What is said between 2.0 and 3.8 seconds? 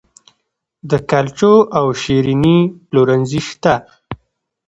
شیریني پلورنځي شته